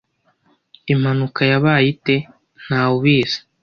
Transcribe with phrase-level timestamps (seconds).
[0.93, 2.15] "Impanuka yabaye ite?"
[2.65, 3.37] "Ntawe ubizi."